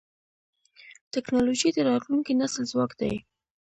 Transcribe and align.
ټکنالوجي 1.13 1.69
د 1.73 1.77
راتلونکي 1.89 2.33
نسل 2.41 2.63
ځواک 2.71 2.91
دی. 3.01 3.13